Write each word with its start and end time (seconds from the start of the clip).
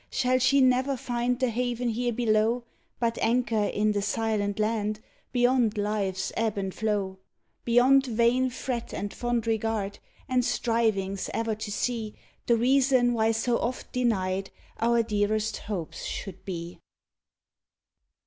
shall 0.09 0.39
she 0.39 0.61
ne'er 0.61 0.97
find 0.97 1.39
the 1.39 1.51
haven 1.51 1.89
here 1.89 2.11
below, 2.11 2.63
But 2.99 3.19
anchor 3.19 3.65
in 3.65 3.91
the 3.91 4.01
"silent 4.01 4.57
land," 4.57 4.99
beyond 5.31 5.77
Life's 5.77 6.31
ebb 6.35 6.57
and 6.57 6.73
flow, 6.73 7.19
Beyond 7.65 8.07
vain 8.07 8.49
fret 8.49 8.95
and 8.95 9.13
fond 9.13 9.45
regard, 9.45 9.99
and 10.27 10.43
strivings 10.43 11.29
e'er 11.35 11.53
to 11.53 11.71
see 11.71 12.15
The 12.47 12.55
reason 12.55 13.13
why 13.13 13.29
so 13.31 13.59
oft 13.59 13.91
denied 13.93 14.49
our 14.79 15.03
dearest 15.03 15.57
hopes 15.57 16.03
should 16.03 16.43
be! 16.45 16.79